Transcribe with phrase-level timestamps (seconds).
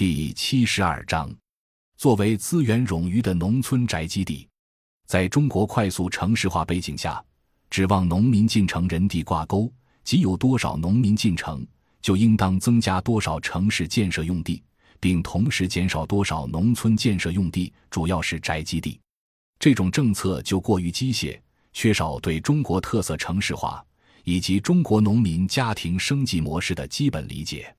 [0.00, 1.30] 第七十二章，
[1.98, 4.48] 作为资源冗余的农村宅基地，
[5.06, 7.22] 在中国快速城市化背景下，
[7.68, 9.70] 指望农民进城人地挂钩，
[10.02, 11.66] 即有多少农民进城，
[12.00, 14.62] 就应当增加多少城市建设用地，
[14.98, 18.98] 并同时减少多少农村建设用地，主要是宅基地。
[19.58, 21.38] 这种政策就过于机械，
[21.74, 23.84] 缺少对中国特色城市化
[24.24, 27.76] 以及中国农民家庭生计模式的基本理解。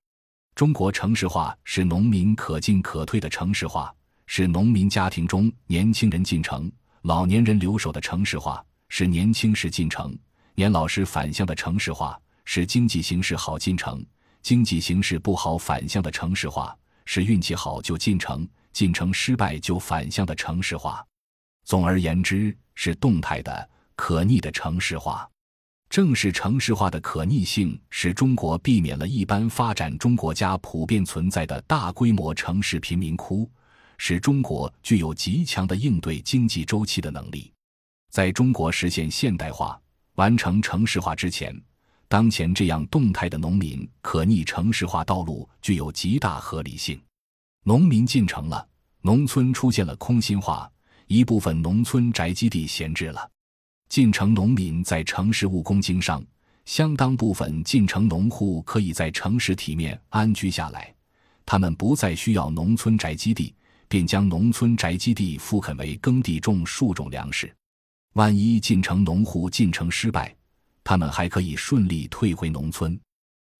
[0.61, 3.91] 中国城市化是农民可进可退的城市化，
[4.27, 6.71] 是农民家庭中年轻人进城、
[7.01, 10.15] 老年人留守的城市化，是年轻时进城、
[10.53, 14.05] 年老时返乡的城市化，是经济形势好进城、
[14.43, 21.03] 经济形势不好返乡的城市化，是运气好就进城、进城失败就返乡的城市化。
[21.63, 25.27] 总而言之，是动态的、可逆的城市化。
[25.91, 33.51] 正是城市化的可逆性，使中国避免了一般发展中国家普遍存在的大规模城市贫民窟，
[33.97, 37.51] 使中国具有极强的应对经济周期的能力。
[38.09, 39.77] 在中国实现现代化、
[40.15, 41.53] 完成城市化之前，
[42.07, 46.97] 当前这样动态的农民可逆城市化道路具有极大合理性。
[47.65, 48.65] 农民进城了，
[49.01, 50.71] 农村出现了空心化，
[51.07, 53.29] 一部分农村宅基地闲置了。
[53.91, 56.23] 进城农民在城市务工经商，
[56.63, 60.95] 相当部分进城农户可以在城市体面安居下来，
[61.45, 63.53] 他们不再需要农村宅基地，
[63.89, 67.53] 便将农村宅基地复垦为耕地种数种粮食。
[68.13, 70.33] 万一进城农户进城失败，
[70.85, 72.97] 他们还可以顺利退回农村，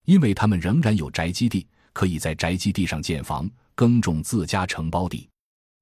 [0.06, 5.28] 因为他们仍然有宅基地，可以在宅基地上建房、耕种自家承包地。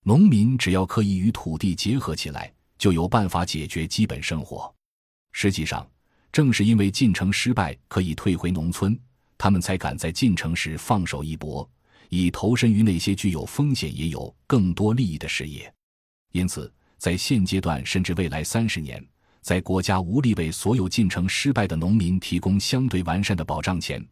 [0.05, 2.51] 农民只要可以与土地结合起来。
[2.79, 4.73] 就有办法解决基本生活。
[5.31, 5.87] 实际上，
[6.31, 8.99] 正是因为进城失败可以退回农村，
[9.37, 11.69] 他们才敢在进城时放手一搏，
[12.09, 15.71] 以投身于那些具有风险也有更多利益的事业。
[16.31, 19.05] 因此，在现阶段甚至未来三十年，
[19.41, 24.03] 在国家无力为所有进城失败的农民提供相对完善的保障前，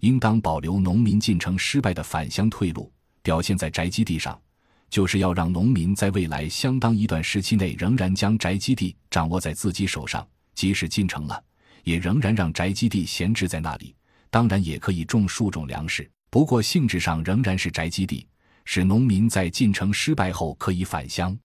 [0.00, 4.40] 应当保留农民进城失败的返乡退路，表现在宅基地上。
[4.88, 11.42] 就是要让农民在未来相当一段时期内，仍然将宅基地掌握在自己手上，即使进城了，
[11.84, 13.94] 也仍然让宅基地闲置在那里。
[14.30, 18.26] 当然，也可以种数种粮食，不过性质上仍然是宅基地，
[18.64, 21.36] 使农民在进城失败后可以返乡。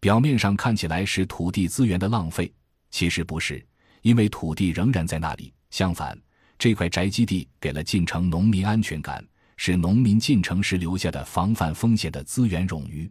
[0.00, 2.52] 表面上看起来是土地资源的浪费，
[2.90, 3.64] 其实不是，
[4.02, 5.52] 因为土地仍然在那里。
[5.70, 6.16] 相反，
[6.58, 9.24] 这块宅基地给了进城农民安全感。
[9.60, 13.10] 是农民进城时留下的防范风险的资源冗余，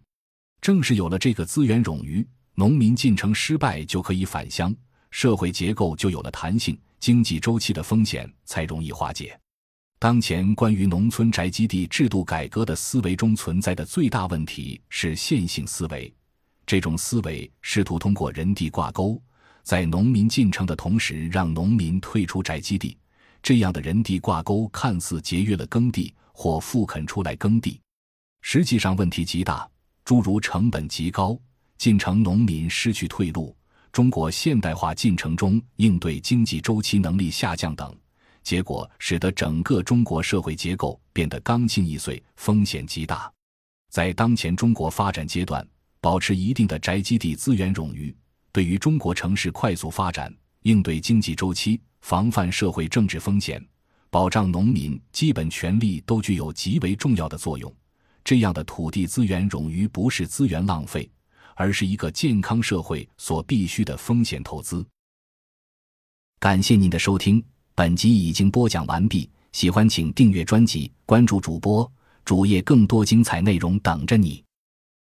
[0.62, 2.26] 正是有了这个资源冗余，
[2.56, 4.74] 农民进城失败就可以返乡，
[5.12, 9.38] 社会结构就有了弹性，经济周期的风险才容易化解。
[10.00, 16.12] 当前关于农村宅基地制度改革的思维中存在的最大问题是线性思维，
[16.66, 19.22] 这种思维试图通过人地挂钩，
[19.64, 22.98] 在农民进城的同时让农民退出宅基地，
[23.44, 26.14] 这样的人地挂钩看似节约了耕地。
[26.40, 27.82] 或复垦出来耕地，
[28.42, 29.68] 实际上问题极大，
[30.06, 31.36] 诸如成本极高、
[31.80, 33.58] 进城农民失去退路、
[33.92, 37.92] 中国现代化进程中应对经济周期能力下降等，
[38.44, 43.34] 结果使得整个中国社会结构变得刚性易碎，风险极大。
[43.90, 45.68] 在当前中国发展阶段，
[46.00, 48.16] 保持一定的宅基地资源冗余，
[48.52, 50.32] 对于中国城市快速发展、
[50.62, 53.60] 应对经济周期、防范社会政治风险。
[54.10, 57.74] 保障农民基本权利都具有极为重要的作用。
[58.24, 61.10] 这样的土地资源冗余不是资源浪费，
[61.56, 64.86] 而是一个健康社会所必须的风险投资。
[66.40, 69.30] 感谢您的收听，本集已经播讲完毕。
[69.54, 71.90] 喜欢请订阅专辑，关注主播
[72.26, 74.44] 主页，更多精彩内容等着你。